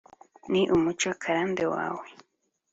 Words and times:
Ni 0.51 0.61
umuco 0.75 1.09
karande 1.21 1.65
wawe 1.73 2.05